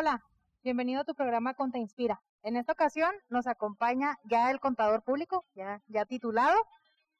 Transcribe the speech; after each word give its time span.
Hola, 0.00 0.24
bienvenido 0.64 1.02
a 1.02 1.04
tu 1.04 1.14
programa 1.14 1.52
Conta 1.52 1.76
Inspira. 1.76 2.22
En 2.42 2.56
esta 2.56 2.72
ocasión 2.72 3.10
nos 3.28 3.46
acompaña 3.46 4.16
ya 4.24 4.50
el 4.50 4.58
contador 4.58 5.02
público, 5.02 5.44
ya, 5.54 5.82
ya 5.88 6.06
titulado, 6.06 6.56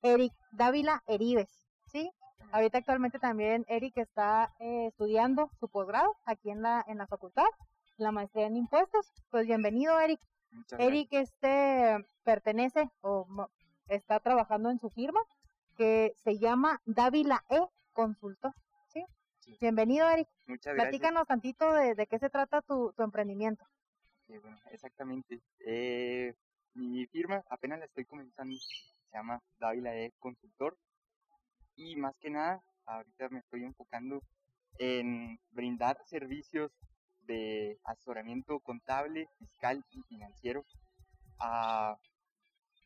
Eric 0.01 0.33
Dávila 0.53 1.03
Eribes. 1.07 1.69
¿sí? 1.93 2.11
Ahorita 2.53 2.79
actualmente 2.79 3.19
también 3.19 3.67
Eric 3.69 3.99
está 3.99 4.55
eh, 4.61 4.87
estudiando 4.87 5.51
su 5.61 5.69
posgrado 5.69 6.17
aquí 6.25 6.49
en 6.49 6.63
la, 6.63 6.83
en 6.89 6.97
la 6.97 7.07
facultad, 7.07 7.45
la 7.99 8.13
maestría 8.13 8.47
en 8.47 8.57
impuestos. 8.57 9.13
Pues 9.29 9.47
bienvenido, 9.47 10.01
Eric. 10.01 10.21
Eric 10.79 11.13
este 11.13 11.99
pertenece 12.25 12.89
o 13.03 13.27
está 13.89 14.21
trabajando 14.21 14.71
en 14.71 14.79
su 14.79 14.89
firma 14.89 15.21
que 15.77 16.15
se 16.25 16.39
llama 16.39 16.81
Dávila 16.87 17.45
E 17.51 17.61
Consultor. 17.93 18.55
Bienvenido, 19.59 20.09
Eric. 20.09 20.29
Muchas 20.47 20.75
gracias. 20.75 20.89
Platícanos 20.91 21.27
tantito 21.27 21.73
de, 21.73 21.95
de, 21.95 22.07
qué 22.07 22.19
se 22.19 22.31
trata 22.31 22.63
tu, 22.63 22.93
tu 22.93 23.03
emprendimiento. 23.03 23.65
Sí, 24.27 24.39
bueno, 24.39 24.59
exactamente. 24.71 25.41
Eh, 25.67 26.35
mi 26.75 27.07
firma 27.07 27.43
apenas 27.49 27.79
la 27.79 27.87
estoy 27.87 28.05
comenzando, 28.05 28.57
se 28.57 29.17
llama 29.17 29.43
Dávila 29.59 29.97
E 29.97 30.13
Consultor 30.19 30.77
y 31.75 31.97
más 31.97 32.17
que 32.19 32.31
nada 32.31 32.63
ahorita 32.87 33.29
me 33.31 33.41
estoy 33.41 33.65
enfocando 33.65 34.23
en 34.79 35.39
brindar 35.51 35.99
servicios 36.07 36.73
de 37.23 37.79
asesoramiento 37.85 38.61
contable, 38.61 39.29
fiscal 39.39 39.85
y 39.91 40.03
financiero 40.03 40.65
a 41.39 41.97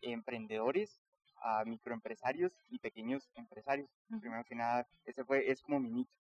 emprendedores, 0.01 1.01
a 1.42 1.65
microempresarios 1.65 2.52
y 2.68 2.78
pequeños 2.78 3.28
empresarios. 3.34 3.88
Primero 4.20 4.45
que 4.45 4.54
nada, 4.54 4.87
ese 5.04 5.24
fue, 5.24 5.51
es 5.51 5.62
como 5.62 5.80
mi 5.80 5.90
nicho 5.90 6.12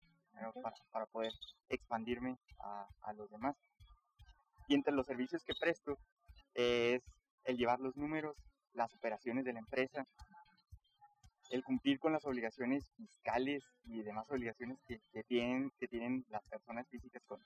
para, 0.62 0.76
para, 0.90 1.06
poder 1.06 1.32
expandirme 1.68 2.36
a, 2.60 2.86
a, 3.02 3.12
los 3.12 3.30
demás. 3.30 3.56
Y 4.68 4.74
entre 4.74 4.94
los 4.94 5.06
servicios 5.06 5.44
que 5.44 5.54
presto 5.54 5.98
es 6.54 7.02
el 7.44 7.56
llevar 7.56 7.80
los 7.80 7.96
números, 7.96 8.36
las 8.72 8.92
operaciones 8.94 9.44
de 9.44 9.52
la 9.52 9.60
empresa, 9.60 10.06
el 11.50 11.62
cumplir 11.62 11.98
con 11.98 12.12
las 12.12 12.24
obligaciones 12.24 12.90
fiscales 12.96 13.64
y 13.84 14.02
demás 14.02 14.30
obligaciones 14.30 14.78
que, 14.86 15.00
que 15.12 15.22
tienen, 15.24 15.70
que 15.78 15.88
tienen 15.88 16.24
las 16.28 16.46
personas 16.48 16.88
físicas 16.88 17.22
con, 17.26 17.40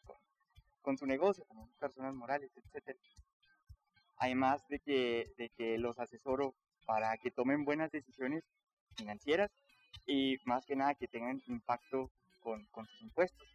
con, 0.82 0.96
su 0.96 1.06
negocio, 1.06 1.44
como 1.46 1.68
personas 1.78 2.14
morales, 2.14 2.50
etc. 2.56 2.96
Además 4.16 4.66
de 4.68 4.78
que, 4.80 5.32
de 5.36 5.50
que 5.50 5.78
los 5.78 5.98
asesoro 5.98 6.54
para 6.86 7.16
que 7.18 7.30
tomen 7.30 7.64
buenas 7.64 7.90
decisiones 7.90 8.44
financieras 8.96 9.50
y 10.06 10.36
más 10.44 10.64
que 10.64 10.76
nada 10.76 10.94
que 10.94 11.08
tengan 11.08 11.42
impacto 11.46 12.10
con, 12.48 12.64
con 12.70 12.86
sus 12.86 13.02
impuestos. 13.02 13.46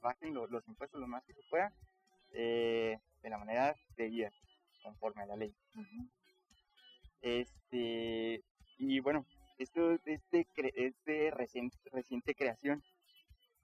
bajen 0.00 0.32
los 0.32 0.66
impuestos 0.66 0.98
lo 0.98 1.06
más 1.06 1.22
que 1.24 1.34
se 1.34 1.42
pueda 1.50 1.70
eh, 2.32 2.96
de 3.22 3.30
la 3.30 3.36
manera 3.36 3.74
debida, 3.96 4.30
conforme 4.82 5.22
a 5.22 5.26
la 5.26 5.36
ley. 5.36 5.54
Este, 7.20 8.42
y 8.78 9.00
bueno, 9.00 9.26
esto 9.58 9.92
es 9.92 10.22
de, 10.30 10.46
de 11.04 11.30
reciente, 11.32 11.76
reciente 11.92 12.34
creación, 12.34 12.82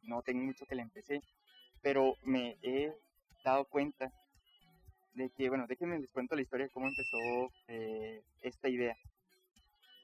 no 0.03 0.21
tengo 0.23 0.45
mucho 0.45 0.67
que 0.67 0.75
le 0.75 0.83
empecé, 0.83 1.23
pero 1.81 2.17
me 2.25 2.59
he 2.63 2.93
dado 3.45 3.65
cuenta 3.65 4.13
de 5.15 5.31
que, 5.31 5.49
bueno, 5.49 5.67
déjenme 5.67 6.01
les 6.01 6.11
cuento 6.11 6.35
la 6.35 6.43
historia 6.43 6.67
de 6.67 6.73
cómo 6.73 6.87
empezó 6.87 7.51
eh, 7.69 8.23
esta 8.43 8.69
idea. 8.69 8.95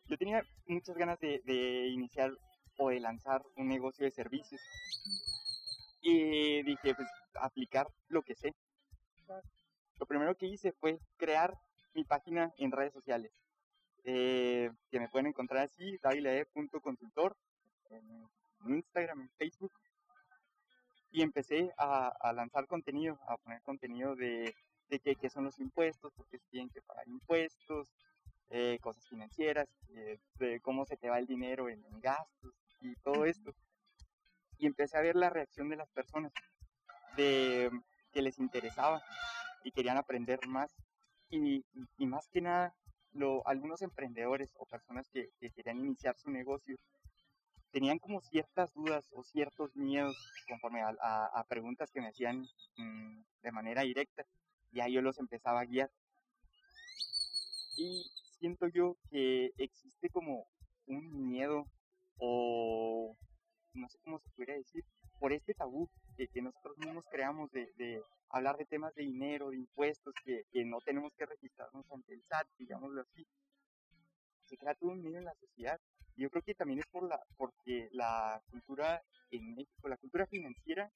Yo 0.06 0.16
tenía 0.16 0.42
muchas 0.66 0.96
ganas 0.96 1.18
de, 1.20 1.42
de, 1.44 1.88
iniciar 1.88 2.32
de 2.90 3.00
lanzar 3.00 3.42
un 3.56 3.68
negocio 3.68 4.04
de 4.04 4.10
servicios 4.10 4.60
y 6.02 6.62
dije, 6.62 6.94
pues, 6.94 7.08
aplicar 7.34 7.86
lo 8.08 8.22
que 8.22 8.34
sé. 8.34 8.54
Lo 9.98 10.06
primero 10.06 10.34
que 10.34 10.46
hice 10.46 10.72
fue 10.72 10.98
crear 11.16 11.54
mi 11.94 12.04
página 12.04 12.52
en 12.56 12.72
redes 12.72 12.92
sociales 12.92 13.32
eh, 14.04 14.70
que 14.90 15.00
me 15.00 15.08
pueden 15.08 15.26
encontrar 15.26 15.64
así, 15.64 15.98
davilae.consultor, 16.02 17.36
en 17.90 18.28
Instagram, 18.66 19.22
en 19.22 19.30
Facebook. 19.30 19.72
Y 21.12 21.22
empecé 21.22 21.72
a, 21.76 22.32
lanzar 22.32 22.66
contenido, 22.66 23.18
a 23.26 23.36
poner 23.36 23.60
contenido 23.62 24.14
de, 24.14 24.54
de 24.88 25.00
qué, 25.00 25.28
son 25.28 25.44
los 25.44 25.58
impuestos, 25.58 26.12
por 26.12 26.26
qué 26.28 26.38
se 26.38 26.48
tienen 26.50 26.70
que 26.70 26.82
pagar 26.82 27.06
impuestos, 27.08 27.88
eh, 28.50 28.78
cosas 28.80 29.06
financieras, 29.08 29.68
eh, 29.88 30.18
de 30.36 30.60
cómo 30.60 30.84
se 30.84 30.96
te 30.96 31.08
va 31.08 31.18
el 31.18 31.26
dinero 31.26 31.68
en, 31.68 31.82
gastos 32.00 32.54
y 32.80 32.94
todo 32.96 33.24
esto. 33.24 33.54
Y 34.58 34.66
empecé 34.66 34.96
a 34.98 35.02
ver 35.02 35.16
la 35.16 35.30
reacción 35.30 35.68
de 35.68 35.76
las 35.76 35.90
personas, 35.90 36.32
de 37.16 37.70
que 38.12 38.22
les 38.22 38.38
interesaba 38.38 39.02
y 39.64 39.72
querían 39.72 39.96
aprender 39.96 40.40
más. 40.46 40.74
Y, 41.30 41.64
y 41.96 42.06
más 42.06 42.28
que 42.28 42.40
nada, 42.40 42.74
lo, 43.12 43.46
algunos 43.46 43.82
emprendedores 43.82 44.50
o 44.56 44.66
personas 44.66 45.08
que, 45.10 45.30
querían 45.54 45.78
iniciar 45.78 46.16
su 46.16 46.30
negocio 46.30 46.76
tenían 47.72 47.98
como 47.98 48.20
ciertas 48.20 48.72
dudas 48.74 49.04
o 49.12 49.22
ciertos 49.22 49.76
miedos 49.76 50.16
conforme 50.48 50.82
a, 50.82 51.44
preguntas 51.48 51.90
que 51.92 52.00
me 52.00 52.08
hacían 52.08 52.44
mm, 52.76 53.22
de 53.42 53.52
manera 53.52 53.82
directa. 53.82 54.24
Y 54.72 54.80
ahí 54.80 54.94
yo 54.94 55.02
los 55.02 55.18
empezaba 55.18 55.60
a 55.60 55.66
guiar. 55.66 55.90
Y 57.76 58.10
siento 58.40 58.66
yo 58.66 58.96
que 59.08 59.52
existe 59.56 60.10
como 60.10 60.48
un 60.86 61.28
miedo 61.28 61.64
o 62.20 63.16
no 63.74 63.88
sé 63.88 63.98
cómo 64.04 64.18
se 64.18 64.28
pudiera 64.30 64.54
decir, 64.54 64.84
por 65.18 65.32
este 65.32 65.54
tabú 65.54 65.88
que, 66.16 66.28
que 66.28 66.42
nosotros 66.42 66.76
mismos 66.78 67.04
creamos 67.10 67.50
de, 67.52 67.72
de, 67.76 68.02
hablar 68.30 68.56
de 68.56 68.66
temas 68.66 68.94
de 68.94 69.02
dinero, 69.02 69.50
de 69.50 69.56
impuestos, 69.56 70.14
que, 70.24 70.44
que, 70.50 70.64
no 70.64 70.78
tenemos 70.80 71.12
que 71.14 71.26
registrarnos 71.26 71.90
ante 71.90 72.14
el 72.14 72.22
SAT, 72.24 72.46
digámoslo 72.58 73.02
así. 73.02 73.26
Se 74.46 74.56
crea 74.56 74.74
todo 74.74 74.90
un 74.90 75.02
miedo 75.02 75.18
en 75.18 75.24
la 75.24 75.34
sociedad. 75.34 75.80
Yo 76.16 76.28
creo 76.30 76.42
que 76.42 76.54
también 76.54 76.80
es 76.80 76.86
por 76.86 77.08
la, 77.08 77.20
porque 77.36 77.88
la 77.92 78.42
cultura 78.50 79.02
en 79.30 79.54
México, 79.54 79.88
la 79.88 79.96
cultura 79.96 80.26
financiera 80.26 80.90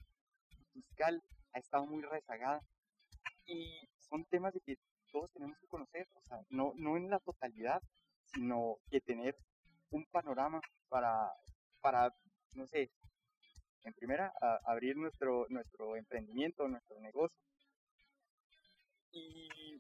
y 0.51 0.81
fiscal 0.81 1.23
ha 1.53 1.59
estado 1.59 1.87
muy 1.87 2.03
rezagada. 2.03 2.61
Y 3.47 3.89
son 4.01 4.25
temas 4.27 4.53
de 4.55 4.61
que 4.61 4.77
todos 5.13 5.31
tenemos 5.33 5.57
que 5.59 5.67
conocer, 5.69 6.09
o 6.15 6.23
sea, 6.23 6.39
no, 6.49 6.73
no 6.77 6.97
en 6.97 7.09
la 7.11 7.21
totalidad, 7.21 7.81
sino 8.33 8.79
que 8.91 9.01
tener 9.01 9.37
un 9.95 10.05
panorama 10.07 10.61
para, 10.89 11.33
para 11.81 12.11
no 12.55 12.67
sé, 12.67 12.91
en 13.85 13.93
primera, 13.95 14.33
abrir 14.67 14.97
nuestro, 14.97 15.47
nuestro 15.51 15.97
emprendimiento, 15.97 16.67
nuestro 16.69 17.01
negocio. 17.01 17.39
Y, 19.13 19.79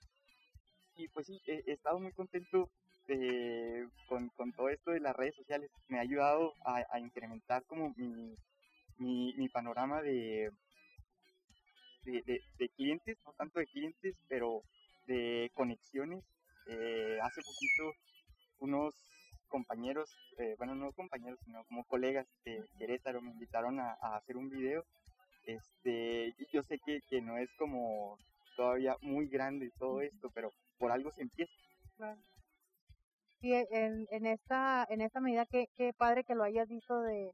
y 0.97 1.09
pues 1.09 1.27
sí, 1.27 1.41
he, 1.47 1.73
estado 1.73 1.99
muy 1.99 2.13
contento 2.13 2.71
con, 4.09 4.29
con, 4.37 4.53
todo 4.53 4.69
esto 4.69 4.93
de 4.93 5.01
las 5.01 5.17
redes 5.17 5.35
sociales. 5.35 5.71
Me 5.89 5.99
ha 5.99 6.03
ayudado 6.03 6.53
a, 6.65 7.01
incrementar 7.01 7.65
como 7.65 7.93
mi, 7.97 8.37
mi, 8.99 9.49
panorama 9.49 10.01
de, 10.03 10.51
de, 12.05 12.41
de, 12.59 12.69
clientes, 12.77 13.19
no 13.27 13.33
tanto 13.33 13.59
de 13.59 13.67
clientes, 13.67 14.15
pero 14.29 14.63
de 15.07 15.51
conexiones. 15.55 16.23
Eh, 16.67 17.19
hace 17.21 17.43
poquito 17.43 17.93
unos 18.61 18.95
compañeros, 19.55 20.11
eh, 20.39 20.57
bueno, 20.59 20.75
no 20.75 20.91
compañeros, 20.91 21.39
sino 21.45 21.63
como 21.67 21.85
colegas 21.85 22.27
de 22.45 22.65
Querétaro 22.77 23.23
me 23.23 23.31
invitaron 23.31 23.79
a, 23.79 23.93
hacer 24.17 24.37
un 24.37 24.51
video. 24.51 24.85
Este, 25.47 26.35
y 26.37 26.47
yo 26.53 26.65
sé 26.65 26.81
que, 26.85 26.99
que, 27.09 27.21
no 27.21 27.39
es 27.39 27.49
como 27.57 28.19
todavía 28.57 28.97
muy 29.01 29.29
grande 29.29 29.71
todo 29.79 30.01
esto, 30.01 30.29
pero 30.35 30.51
por 30.77 30.91
algo 30.91 31.13
se 31.13 31.23
empieza. 31.23 31.53
Sí, 33.41 33.53
en, 33.53 34.09
en, 34.11 34.27
esta, 34.27 34.85
en 34.91 35.01
esta 35.03 35.21
medida, 35.21 35.47
qué, 35.47 35.67
qué 35.77 35.93
padre 35.93 36.25
que 36.25 36.35
lo 36.35 36.43
hayas 36.43 36.69
visto 36.69 37.01
de, 37.03 37.31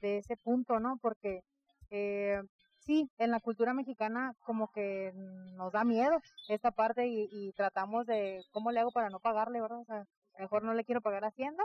de 0.00 0.18
ese 0.18 0.38
punto, 0.38 0.80
¿no? 0.80 0.96
Porque 1.02 1.42
eh, 1.90 2.40
sí, 2.88 3.10
en 3.18 3.30
la 3.30 3.38
cultura 3.40 3.74
mexicana 3.74 4.34
como 4.46 4.72
que 4.72 5.12
nos 5.56 5.72
da 5.72 5.84
miedo 5.84 6.16
esta 6.48 6.70
parte 6.70 7.06
y, 7.06 7.52
tratamos 7.52 8.06
de, 8.06 8.42
¿cómo 8.50 8.72
le 8.72 8.80
hago 8.80 8.90
para 8.92 9.10
no 9.10 9.20
pagarle, 9.20 9.60
verdad? 9.60 9.80
O 9.80 9.84
sea, 9.84 10.04
mejor 10.38 10.64
no 10.64 10.72
le 10.72 10.84
quiero 10.84 11.02
pagar 11.02 11.24
a 11.24 11.28
Hacienda 11.28 11.62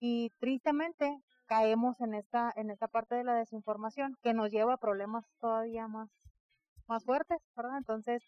y 0.00 0.30
tristemente 0.40 1.16
caemos 1.46 2.00
en 2.00 2.14
esta 2.14 2.52
en 2.56 2.70
esta 2.70 2.88
parte 2.88 3.14
de 3.14 3.24
la 3.24 3.34
desinformación 3.34 4.16
que 4.22 4.34
nos 4.34 4.50
lleva 4.50 4.74
a 4.74 4.78
problemas 4.78 5.24
todavía 5.40 5.86
más 5.86 6.08
más 6.88 7.04
fuertes, 7.04 7.38
¿verdad? 7.56 7.78
Entonces, 7.78 8.22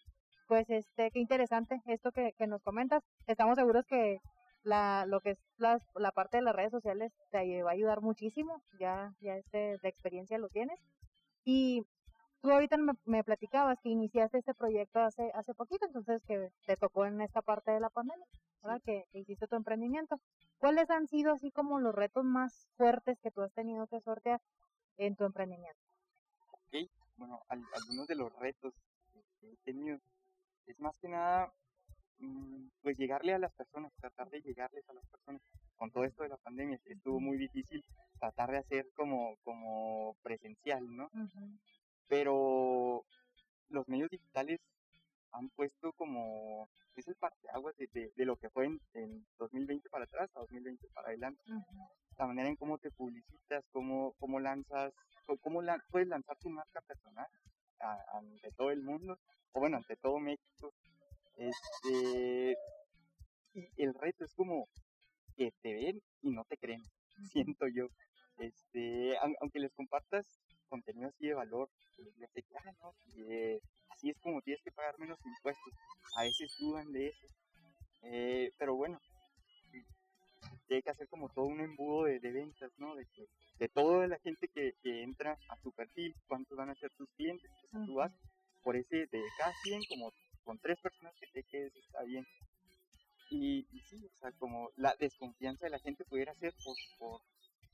pues 0.47 0.69
este 0.69 1.11
qué 1.11 1.19
interesante 1.19 1.81
esto 1.87 2.11
que, 2.11 2.31
que 2.37 2.47
nos 2.47 2.61
comentas. 2.63 3.03
Estamos 3.27 3.57
seguros 3.57 3.85
que 3.85 4.19
la 4.63 5.05
lo 5.07 5.19
que 5.19 5.31
es 5.31 5.39
la, 5.57 5.77
la 5.95 6.11
parte 6.11 6.37
de 6.37 6.43
las 6.43 6.55
redes 6.55 6.71
sociales 6.71 7.11
te 7.31 7.63
va 7.63 7.71
a 7.71 7.73
ayudar 7.73 8.01
muchísimo, 8.01 8.61
ya 8.79 9.13
ya 9.19 9.35
este 9.35 9.77
de 9.81 9.89
experiencia 9.89 10.37
lo 10.37 10.47
tienes. 10.49 10.79
Y 11.45 11.83
tú 12.43 12.51
ahorita 12.51 12.75
me, 12.77 12.93
me, 13.05 13.23
platicabas 13.23 13.79
que 13.81 13.89
iniciaste 13.89 14.37
este 14.37 14.53
proyecto 14.53 14.99
hace 14.99 15.31
hace 15.33 15.53
poquito, 15.53 15.85
entonces 15.85 16.21
que 16.27 16.49
te 16.67 16.75
tocó 16.75 17.05
en 17.05 17.21
esta 17.21 17.41
parte 17.41 17.71
de 17.71 17.79
la 17.79 17.89
pandemia. 17.89 18.27
Que, 18.85 19.05
hiciste 19.13 19.47
tu 19.47 19.55
emprendimiento. 19.55 20.19
¿Cuáles 20.57 20.89
han 20.89 21.07
sido 21.07 21.33
así 21.33 21.51
como 21.51 21.79
los 21.79 21.95
retos 21.95 22.23
más 22.23 22.69
fuertes 22.75 23.17
que 23.21 23.31
tú 23.31 23.41
has 23.41 23.53
tenido 23.53 23.87
que 23.87 23.99
sortear 24.01 24.41
en 24.97 25.15
tu 25.15 25.23
emprendimiento? 25.23 25.79
Ok, 26.51 26.89
bueno, 27.17 27.41
algunos 27.49 28.07
de 28.07 28.15
los 28.15 28.33
retos 28.39 28.73
que 29.39 29.51
he 29.51 29.57
tenido 29.63 29.97
es 30.65 30.79
más 30.79 30.97
que 30.97 31.09
nada 31.09 31.51
mm, 32.19 32.67
pues 32.81 32.97
llegarle 32.97 33.33
a 33.33 33.39
las 33.39 33.53
personas, 33.53 33.91
tratar 33.99 34.29
de 34.29 34.41
llegarles 34.41 34.87
a 34.89 34.93
las 34.93 35.05
personas. 35.07 35.41
Con 35.77 35.91
todo 35.91 36.03
esto 36.03 36.23
de 36.23 36.29
la 36.29 36.37
pandemia 36.37 36.79
estuvo 36.85 37.19
muy 37.19 37.37
difícil 37.37 37.83
tratar 38.19 38.51
de 38.51 38.57
hacer 38.57 38.89
como, 38.95 39.35
como 39.43 40.15
presencial, 40.23 40.83
¿no? 40.95 41.09
Pero 42.07 43.05
los 43.69 43.87
medios 43.87 44.09
digitales 44.09 44.59
han 45.31 45.49
puesto 45.49 45.93
como, 45.93 46.69
es 46.95 47.07
el 47.07 47.15
parteaguas 47.15 47.75
de, 47.77 47.87
de, 47.91 48.11
de 48.15 48.25
lo 48.25 48.37
que 48.37 48.49
fue 48.49 48.65
en, 48.93 49.25
2020 49.39 49.89
para 49.89 50.05
atrás 50.05 50.29
a 50.35 50.41
2020 50.41 50.87
para 50.93 51.07
adelante. 51.07 51.41
La 52.17 52.27
manera 52.27 52.47
en 52.47 52.55
cómo 52.55 52.77
te 52.77 52.91
publicitas, 52.91 53.65
cómo, 53.71 54.13
cómo 54.19 54.39
lanzas, 54.39 54.93
cómo 55.41 55.61
puedes 55.89 56.07
lanzar 56.07 56.37
tu 56.37 56.49
marca 56.49 56.81
personal 56.81 57.27
ante 58.13 58.51
todo 58.51 58.71
el 58.71 58.81
mundo, 58.81 59.17
o 59.51 59.59
bueno, 59.59 59.77
ante 59.77 59.95
todo 59.97 60.19
México. 60.19 60.71
Este, 61.35 62.55
y 63.53 63.83
el 63.83 63.93
reto 63.95 64.23
es 64.23 64.33
como 64.35 64.67
que 65.35 65.51
te 65.61 65.73
ven 65.73 66.01
y 66.21 66.29
no 66.29 66.43
te 66.45 66.57
creen, 66.57 66.81
siento 67.31 67.67
yo. 67.67 67.87
Este, 68.37 69.17
aunque 69.39 69.59
les 69.59 69.73
compartas 69.73 70.42
así 71.07 71.27
de 71.27 71.33
valor, 71.33 71.69
ah, 72.55 72.91
eh, 73.17 73.59
así 73.89 74.09
es 74.09 74.17
como 74.19 74.41
tienes 74.41 74.63
que 74.63 74.71
pagar 74.71 74.97
menos 74.99 75.19
impuestos. 75.25 75.73
A 76.15 76.23
veces 76.23 76.55
dudan 76.59 76.91
de 76.91 77.07
eso. 77.07 77.27
Eh, 78.03 78.51
pero 78.57 78.75
bueno, 78.75 78.99
tiene 80.67 80.83
que 80.83 80.89
hacer 80.89 81.07
como 81.07 81.29
todo 81.29 81.45
un 81.45 81.61
embudo 81.61 82.05
de, 82.05 82.19
ventas, 82.19 82.71
¿no? 82.77 82.95
De, 82.95 83.07
de 83.59 83.69
toda 83.69 84.07
la 84.07 84.19
gente 84.19 84.47
que, 84.49 84.73
que, 84.81 85.03
entra 85.03 85.37
a 85.49 85.57
tu 85.57 85.71
perfil, 85.71 86.13
cuántos 86.27 86.57
van 86.57 86.69
a 86.69 86.75
ser 86.75 86.91
tus 86.97 87.09
clientes, 87.11 87.49
pues 87.71 87.85
tú 87.85 87.95
vas 87.95 88.11
por 88.61 88.75
ese 88.75 89.07
de 89.07 89.21
cada 89.37 89.53
100, 89.63 89.83
como 89.89 90.13
con 90.43 90.57
tres 90.59 90.79
personas 90.81 91.13
que 91.19 91.27
te 91.27 91.43
quedes, 91.43 91.75
está 91.75 92.03
bien. 92.03 92.25
Y, 93.29 93.65
sí, 93.89 94.05
o 94.05 94.19
sea, 94.19 94.31
como 94.33 94.69
la 94.75 94.95
desconfianza 94.99 95.65
de 95.65 95.71
la 95.71 95.79
gente 95.79 96.05
pudiera 96.05 96.35
ser 96.35 96.53
por, 96.63 96.75
por 96.99 97.21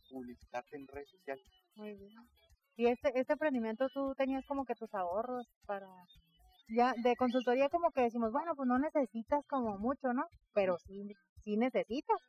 publicitarte 0.10 0.78
en 0.78 0.88
redes 0.88 1.10
sociales. 1.10 1.46
Muy 1.76 1.94
bien. 1.94 2.14
Y 2.80 2.88
este, 2.88 3.12
este 3.20 3.34
emprendimiento 3.34 3.90
tú 3.94 4.14
tenías 4.16 4.46
como 4.46 4.64
que 4.64 4.74
tus 4.74 4.94
ahorros 4.94 5.46
para, 5.66 5.86
ya 6.70 6.94
de 7.04 7.14
consultoría 7.18 7.68
como 7.68 7.92
que 7.92 8.04
decimos, 8.04 8.32
bueno, 8.32 8.56
pues 8.56 8.70
no 8.70 8.80
necesitas 8.80 9.46
como 9.48 9.78
mucho, 9.78 10.14
¿no? 10.14 10.24
Pero 10.54 10.78
sí, 10.78 11.14
sí 11.44 11.58
necesitas. 11.58 12.22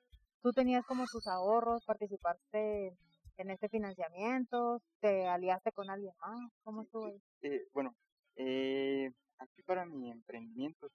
Tú 0.43 0.51
tenías 0.51 0.85
como 0.87 1.05
tus 1.05 1.29
ahorros, 1.29 1.85
participaste 1.87 2.97
en 3.37 3.51
este 3.51 3.69
financiamiento, 3.69 4.83
te 4.99 5.29
aliaste 5.29 5.71
con 5.71 5.89
alguien 5.89 6.15
más, 6.21 6.51
¿cómo 6.65 6.83
estuvo? 6.83 7.13
Eh, 7.43 7.69
bueno, 7.73 7.95
eh, 8.35 9.13
aquí 9.39 9.63
para 9.63 9.87
mi 9.87 10.11
emprendimiento, 10.11 10.89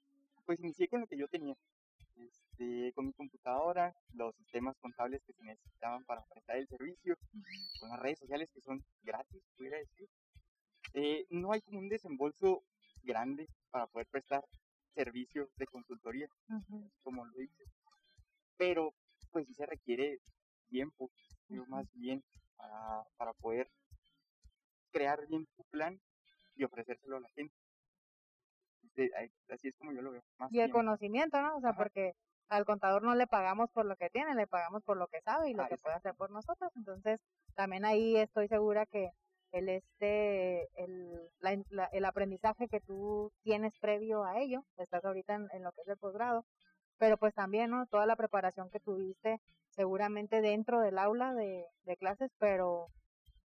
pues 0.46 0.60
inicié 0.60 0.90
con 0.90 1.00
lo 1.00 1.08
que 1.08 1.16
yo 1.18 1.30
tenía, 1.30 1.56
este, 2.18 2.94
con 2.94 3.08
mi 3.08 3.14
computadora, 3.14 3.96
los 4.14 4.36
sistemas 4.36 4.78
contables 4.78 5.22
que 5.26 5.34
se 5.34 5.44
necesitaban 5.44 6.04
para 6.06 6.24
prestar 6.26 6.58
el 6.58 6.68
servicio, 6.68 7.18
con 7.80 7.90
las 7.90 8.00
redes 8.00 8.20
sociales 8.20 8.50
que 8.54 8.62
son 8.62 8.84
gratis, 9.02 9.44
pudiera 9.58 9.78
decir. 9.78 10.10
Eh, 10.94 11.26
no 11.30 11.52
hay 11.52 11.62
como 11.62 11.80
un 11.80 11.90
desembolso 11.90 12.64
grande 13.04 13.48
para 13.70 13.88
poder 13.88 14.08
prestar 14.08 14.46
servicio 14.94 15.50
de 15.58 15.68
consultoría, 15.68 16.30
como 17.04 17.26
lo 17.26 17.34
dices. 17.38 17.68
Pero, 18.58 18.94
pues 19.32 19.48
sí 19.48 19.54
se 19.54 19.66
requiere 19.66 20.20
tiempo, 20.70 21.12
más 21.68 21.92
bien, 21.94 22.24
para, 22.56 23.04
para 23.18 23.34
poder 23.34 23.70
crear 24.92 25.28
bien 25.28 25.46
tu 25.58 25.64
plan 25.66 26.00
y 26.56 26.64
ofrecérselo 26.64 27.18
a 27.18 27.20
la 27.20 27.30
gente 27.36 27.65
así 29.50 29.68
es 29.68 29.76
como 29.78 29.92
yo 29.92 30.02
lo 30.02 30.12
veo. 30.12 30.24
y 30.50 30.60
el 30.60 30.72
conocimiento, 30.72 31.42
¿no? 31.42 31.58
O 31.58 31.62
sea, 31.62 31.74
porque 31.74 32.14
al 32.50 32.66
contador 32.66 33.04
no 33.04 33.16
le 33.16 33.28
pagamos 33.28 33.70
por 33.72 33.86
lo 33.86 33.96
que 33.96 34.10
tiene, 34.10 34.36
le 34.36 34.48
pagamos 34.48 34.84
por 34.84 34.98
lo 34.98 35.08
que 35.08 35.22
sabe 35.22 35.50
y 35.50 35.54
lo 35.54 35.68
que 35.68 35.78
puede 35.78 35.96
hacer 35.96 36.14
por 36.16 36.32
nosotros. 36.32 36.72
Entonces, 36.76 37.20
también 37.56 37.86
ahí 37.86 38.18
estoy 38.18 38.48
segura 38.48 38.86
que 38.86 39.10
el 39.52 39.70
este 39.70 40.68
el, 40.76 41.30
el 41.92 42.06
aprendizaje 42.06 42.68
que 42.68 42.82
tú 42.82 43.32
tienes 43.44 43.74
previo 43.80 44.24
a 44.24 44.40
ello, 44.40 44.64
estás 44.78 45.04
ahorita 45.06 45.36
en, 45.36 45.64
lo 45.64 45.72
que 45.72 45.82
es 45.82 45.88
el 45.88 45.98
posgrado, 45.98 46.46
pero 46.98 47.18
pues 47.18 47.34
también, 47.34 47.72
¿no? 47.72 47.86
Toda 47.88 48.06
la 48.06 48.16
preparación 48.16 48.70
que 48.70 48.80
tuviste 48.80 49.40
seguramente 49.70 50.42
dentro 50.42 50.82
del 50.82 50.98
aula 50.98 51.34
de, 51.34 51.66
de 51.84 51.98
clases, 51.98 52.32
pero 52.40 52.88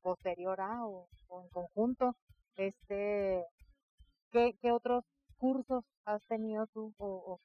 posterior 0.02 0.60
a 0.60 0.84
o, 0.86 1.08
o 1.28 1.42
en 1.42 1.48
conjunto, 1.50 2.16
este, 2.56 3.44
¿qué, 4.30 4.54
¿qué 4.60 4.72
otros 4.72 5.04
cursos 5.40 5.84
has 6.04 6.22
tenido 6.26 6.66
tú 6.68 6.94
o, 6.98 7.40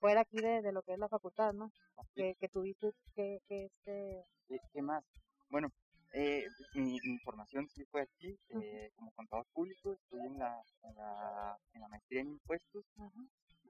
fuera 0.00 0.22
aquí 0.22 0.38
de, 0.38 0.72
lo 0.72 0.82
que 0.82 0.94
es 0.94 0.98
la 0.98 1.08
facultad, 1.08 1.52
¿no? 1.52 1.70
Que, 2.14 2.34
que 2.40 2.48
tuviste 2.48 2.92
que, 3.14 3.38
que 3.46 3.66
este... 3.66 4.24
¿Qué, 4.72 4.82
más? 4.82 5.04
Bueno, 5.48 5.68
eh, 6.12 6.44
mi, 6.74 6.98
formación 7.22 7.68
sí 7.68 7.84
fue 7.84 8.02
aquí, 8.02 8.36
eh, 8.48 8.90
como 8.96 9.12
contador 9.12 9.46
público, 9.52 9.92
estoy 9.92 10.26
en 10.26 10.38
la, 10.38 10.60
en 10.82 10.94
la, 10.96 11.56
en 11.74 11.80
la 11.82 11.88
maestría 11.88 12.22
en 12.22 12.30
impuestos. 12.30 12.84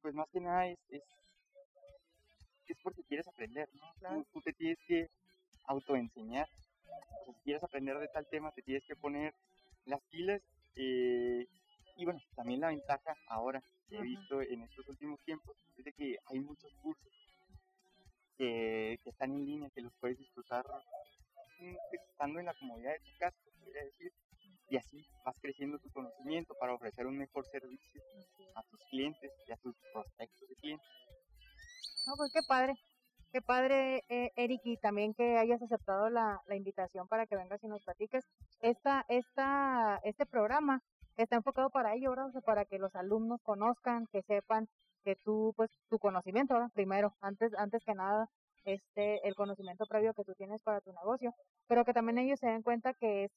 Pues 0.01 0.15
más 0.15 0.29
que 0.31 0.41
nada 0.41 0.67
es, 0.67 0.79
es, 0.89 1.03
es 2.67 2.79
porque 2.83 3.03
quieres 3.05 3.29
aprender, 3.29 3.69
¿no? 4.01 4.25
Tú, 4.33 4.41
te 4.41 4.53
tienes 4.55 4.79
que 4.87 5.09
autoenseñar. 5.65 6.49
si 7.27 7.33
quieres 7.43 7.63
aprender 7.63 7.99
de 7.99 8.09
tal 8.09 8.27
tema, 8.29 8.53
te 8.53 8.63
tienes 8.63 8.85
que 8.87 8.97
poner 8.97 9.35
las 9.85 10.01
pilas 10.11 10.41
eh, 10.77 11.47
y 12.01 12.05
bueno, 12.07 12.21
también 12.35 12.61
la 12.61 12.69
ventaja 12.69 13.15
ahora 13.27 13.63
que 13.87 13.99
he 13.99 14.01
visto 14.01 14.41
en 14.41 14.63
estos 14.63 14.89
últimos 14.89 15.21
tiempos 15.21 15.55
es 15.77 15.85
de 15.85 15.93
que 15.93 16.17
hay 16.25 16.41
muchos 16.41 16.73
cursos 16.81 17.13
que, 18.39 18.99
están 19.05 19.33
en 19.33 19.45
línea, 19.45 19.69
que 19.75 19.83
los 19.83 19.93
puedes 20.01 20.17
disfrutar 20.17 20.65
mm, 21.59 21.77
estando 21.93 22.41
en 22.41 22.47
la 22.47 22.55
comodidad 22.55 22.93
de 22.93 23.01
tu 23.01 23.19
casa, 23.19 23.37
podría 23.59 23.85
decir, 23.85 24.11
y 24.71 24.79
así 24.79 25.07
vas 25.27 25.37
creciendo 25.43 25.79
tu 25.79 25.91
conocimiento 25.91 26.55
para 26.59 26.73
ofrecer 26.73 27.07
un 27.07 27.19
mejor 27.19 27.45
servicio 27.49 28.03
a 28.55 28.63
tus 28.63 28.81
clientes 28.89 29.31
y 29.47 29.53
a 29.53 29.57
tus 29.59 29.77
prospectos 29.93 30.49
de 30.49 30.55
clientes. 30.57 30.89
No, 32.07 32.15
pues 32.17 32.33
qué 32.33 32.41
padre, 32.49 32.77
qué 33.31 33.43
padre, 33.43 34.05
eh, 34.09 34.33
Eric, 34.37 34.63
y 34.65 34.79
también 34.79 35.13
que 35.13 35.37
hayas 35.37 35.61
aceptado 35.61 36.09
la, 36.09 36.41
la, 36.47 36.57
invitación 36.57 37.07
para 37.09 37.27
que 37.27 37.37
vengas 37.37 37.63
y 37.63 37.69
nos 37.69 37.83
platiques. 37.85 38.25
Esta, 38.63 39.05
esta, 39.09 40.01
este 40.03 40.25
programa 40.25 40.83
está 41.23 41.37
enfocado 41.37 41.71
para 41.71 41.95
ello, 41.95 42.11
¿verdad? 42.11 42.31
para 42.45 42.65
que 42.65 42.79
los 42.79 42.95
alumnos 42.95 43.41
conozcan, 43.43 44.07
que 44.07 44.23
sepan 44.23 44.69
que 45.05 45.17
tú, 45.17 45.53
pues, 45.57 45.71
tu 45.89 45.99
conocimiento, 45.99 46.55
¿verdad? 46.55 46.71
Primero, 46.75 47.15
antes, 47.21 47.53
antes 47.57 47.85
que 47.85 47.95
nada, 47.95 48.29
este, 48.65 49.27
el 49.27 49.35
conocimiento 49.35 49.87
previo 49.87 50.15
que 50.15 50.25
tú 50.25 50.35
tienes 50.35 50.63
para 50.63 50.81
tu 50.81 50.93
negocio, 50.93 51.35
pero 51.67 51.85
que 51.85 51.93
también 51.93 52.19
ellos 52.19 52.39
se 52.39 52.49
den 52.49 52.63
cuenta 52.63 52.93
que 52.95 53.25
es, 53.25 53.33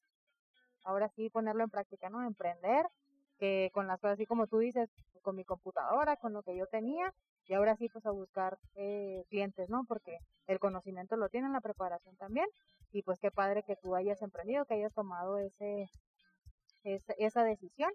ahora 0.83 1.09
sí, 1.09 1.29
ponerlo 1.29 1.63
en 1.63 1.69
práctica, 1.69 2.09
¿no? 2.09 2.25
Emprender, 2.25 2.85
que 3.37 3.71
con 3.73 3.87
las 3.87 3.99
cosas 3.99 4.15
así 4.15 4.25
como 4.25 4.47
tú 4.47 4.59
dices, 4.59 4.89
con 5.21 5.35
mi 5.35 5.43
computadora, 5.45 6.17
con 6.17 6.33
lo 6.33 6.43
que 6.43 6.55
yo 6.55 6.67
tenía, 6.67 7.13
y 7.45 7.53
ahora 7.53 7.75
sí, 7.75 7.89
pues, 7.89 8.05
a 8.05 8.11
buscar 8.11 8.57
eh, 8.75 9.23
clientes, 9.29 9.69
¿no? 9.69 9.83
Porque 9.87 10.17
el 10.47 10.59
conocimiento 10.59 11.15
lo 11.17 11.29
tienen, 11.29 11.53
la 11.53 11.61
preparación 11.61 12.15
también, 12.17 12.47
y 12.91 13.01
pues 13.03 13.19
qué 13.19 13.31
padre 13.31 13.63
que 13.63 13.75
tú 13.75 13.95
hayas 13.95 14.21
emprendido, 14.21 14.65
que 14.65 14.75
hayas 14.75 14.93
tomado 14.93 15.37
ese, 15.39 15.89
esa, 16.83 17.43
decisión. 17.43 17.91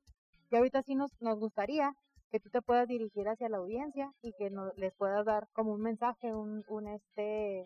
Y 0.51 0.57
ahorita 0.57 0.83
sí 0.83 0.95
nos, 0.95 1.11
nos 1.21 1.39
gustaría 1.39 1.93
que 2.31 2.41
tú 2.41 2.51
te 2.51 2.63
puedas 2.63 2.87
dirigir 2.89 3.29
hacia 3.29 3.49
la 3.49 3.59
audiencia 3.59 4.13
y 4.23 4.33
que 4.35 4.51
no, 4.51 4.73
les 4.77 4.95
puedas 4.95 5.25
dar 5.25 5.49
como 5.53 5.73
un 5.73 5.81
mensaje, 5.81 6.35
un, 6.35 6.65
un 6.69 6.89
este, 6.89 7.65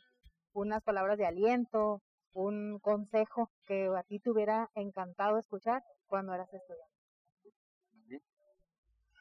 unas 0.52 0.82
palabras 0.82 1.18
de 1.18 1.26
aliento, 1.26 2.00
un 2.32 2.78
consejo 2.80 3.50
que 3.66 3.88
a 3.96 4.02
ti 4.04 4.18
te 4.18 4.30
hubiera 4.30 4.70
encantado 4.74 5.38
escuchar 5.38 5.82
cuando 6.06 6.34
eras 6.34 6.52
estudiante. 6.52 6.92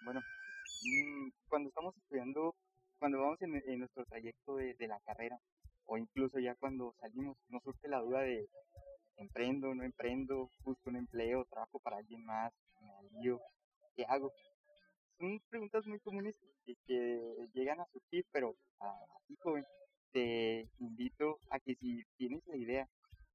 Bueno, 0.03 0.19
mm, 0.19 1.29
cuando 1.47 1.69
estamos 1.69 1.95
estudiando, 1.95 2.55
cuando 2.97 3.19
vamos 3.19 3.41
en, 3.41 3.55
en 3.67 3.79
nuestro 3.79 4.03
trayecto 4.05 4.55
de, 4.55 4.73
de, 4.73 4.87
la 4.87 4.99
carrera, 5.01 5.39
o 5.85 5.97
incluso 5.97 6.39
ya 6.39 6.55
cuando 6.55 6.95
salimos, 6.99 7.37
nos 7.49 7.61
surge 7.63 7.87
la 7.87 7.99
duda 7.99 8.21
de 8.21 8.47
emprendo, 9.17 9.73
no 9.73 9.83
emprendo, 9.83 10.49
busco 10.63 10.89
un 10.89 10.97
empleo, 10.97 11.45
trabajo 11.45 11.79
para 11.79 11.97
alguien 11.97 12.23
más, 12.25 12.53
me 13.11 13.37
¿qué 13.95 14.05
hago? 14.07 14.31
Son 15.17 15.39
preguntas 15.49 15.85
muy 15.85 15.99
comunes 15.99 16.35
que, 16.65 17.47
llegan 17.53 17.79
a 17.79 17.85
surgir, 17.87 18.25
pero 18.31 18.55
a, 18.79 18.93
ti 19.27 19.35
joven, 19.41 19.65
te 20.11 20.67
invito 20.79 21.39
a 21.49 21.59
que 21.59 21.75
si 21.75 22.03
tienes 22.17 22.41
la 22.47 22.57
idea 22.57 22.87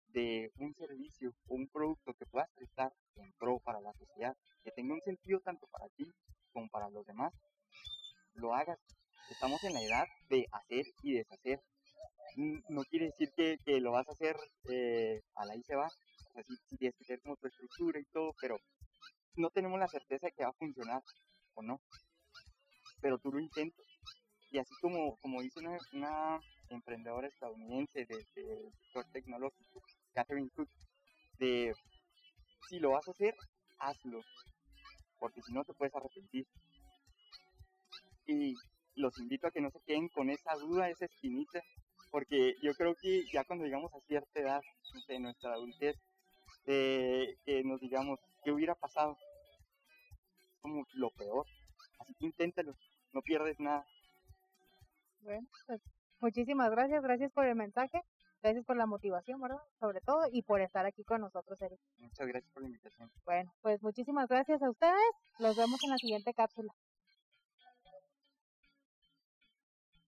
de 0.09 0.51
un 0.59 0.75
servicio 0.75 1.33
o 1.49 1.55
un 1.55 1.69
producto 1.69 2.15
que 2.15 2.27
puedas 2.27 2.51
prestar 2.55 2.93
en 3.17 3.33
pro 3.39 3.61
para 3.61 3.81
la 3.81 3.93
sociedad, 3.95 4.37
que 4.65 4.73
tenga 4.73 4.95
un 4.95 5.03
sentido 5.03 5.41
tanto 5.41 5.67
para 5.69 5.89
ti 5.91 6.11
como 6.53 6.69
para 6.69 6.89
los 6.91 7.07
demás, 7.07 7.33
lo 8.35 8.55
hagas. 8.55 8.79
Estamos 9.31 9.63
en 9.65 9.75
la 9.75 9.83
edad 9.83 10.07
de 10.29 10.47
hacer 10.53 10.87
y 11.03 11.15
deshacer 11.15 11.61
no 12.37 12.83
quiere 12.85 13.07
decir 13.07 13.31
que, 13.35 13.81
lo 13.81 13.93
vas 13.93 14.09
a 14.09 14.13
hacer 14.13 14.37
eh, 14.69 15.23
a 15.35 15.45
la 15.47 15.57
y 15.57 15.63
se 15.63 15.75
va. 15.75 15.89
Así 16.35 16.55
tienes 16.77 16.95
que 16.99 17.05
tener 17.05 17.23
como 17.23 17.37
tu 17.37 17.47
estructura 17.47 17.99
y 17.99 18.05
todo, 18.13 18.35
pero 18.41 18.59
no 19.37 19.51
tenemos 19.51 19.79
la 19.79 19.89
certeza 19.89 20.27
de 20.27 20.33
que 20.33 20.45
va 20.45 20.51
a 20.51 20.59
funcionar 20.59 21.03
o 21.55 21.63
no, 21.63 21.81
pero 23.01 23.19
tú 23.19 23.33
lo 23.33 23.41
intentas. 23.41 23.87
Y 24.51 24.59
así 24.59 24.75
como, 24.81 25.17
como 25.17 25.43
dice 25.43 25.61
una, 25.93 26.41
emprendedora 26.69 27.29
estadounidense 27.29 28.05
del 28.07 28.25
sector 28.25 29.05
tecnológico, 29.13 29.83
Catherine 30.13 30.51
Cook, 30.55 30.69
de 31.39 31.73
si 32.69 32.79
lo 32.79 32.91
vas 32.91 33.07
a 33.09 33.13
hacer, 33.13 33.35
hazlo, 33.79 34.21
porque 35.19 35.41
si 35.43 35.53
no 35.53 35.65
te 35.65 35.73
puedes 35.75 35.95
arrepentir. 35.95 36.47
Y 38.27 38.55
los 38.95 39.19
invito 39.19 39.47
a 39.47 39.51
que 39.51 39.61
no 39.61 39.71
se 39.71 39.81
queden 39.87 40.09
con 40.09 40.31
esa 40.31 40.55
duda, 40.57 40.91
esa 40.91 41.05
espinita, 41.05 41.63
porque 42.11 42.55
yo 42.63 42.75
creo 42.75 42.95
que 42.95 43.25
ya 43.33 43.45
cuando 43.45 43.65
llegamos 43.65 43.93
a 43.95 44.01
cierta 44.07 44.41
edad 44.41 44.63
de 45.09 45.19
nuestra 45.21 45.53
adultez, 45.53 45.97
que 46.65 47.63
nos 47.65 47.81
digamos, 47.81 48.19
¿qué 48.45 48.51
hubiera 48.51 48.75
pasado? 48.75 49.17
Como 50.61 50.85
lo 50.95 51.11
peor. 51.11 51.47
Así 51.99 52.15
que 52.15 52.27
inténtalo, 52.27 52.75
no 53.13 53.23
pierdes 53.23 53.59
nada. 53.61 53.87
Bueno, 55.21 55.47
pues 55.67 55.81
muchísimas 56.21 56.71
gracias, 56.71 57.03
gracias 57.03 57.33
por 57.33 57.47
el 57.47 57.55
mensaje, 57.55 58.01
gracias 58.43 58.65
por 58.65 58.77
la 58.77 58.87
motivación, 58.87 59.41
¿verdad? 59.41 59.63
Sobre 59.81 60.01
todo, 60.01 60.27
y 60.31 60.43
por 60.43 60.61
estar 60.61 60.87
aquí 60.87 61.05
con 61.05 61.21
nosotros, 61.21 61.61
Eric. 61.63 61.81
Muchas 61.99 62.27
gracias 62.27 62.53
por 62.53 62.63
la 62.63 62.69
invitación. 62.69 63.11
Bueno, 63.25 63.53
pues 63.63 63.83
muchísimas 63.83 64.29
gracias 64.29 64.63
a 64.63 64.71
ustedes, 64.71 64.95
los 65.39 65.57
vemos 65.57 65.83
en 65.85 65.91
la 65.91 65.99
siguiente 65.99 66.35
cápsula. 66.35 66.73